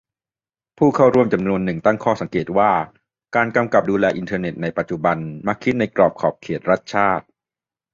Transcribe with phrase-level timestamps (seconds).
[0.77, 2.71] ผู้เข้าร่วมจำนวนหนึ่งตั้งข้อสังเกตว่า
[3.35, 7.25] การกำกับดูแลอินเทอร์เน็ตในปัจจุบันมักคิดในกรอบขอบเขตรัฐชาติ